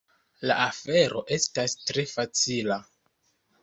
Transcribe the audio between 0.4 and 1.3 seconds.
La afero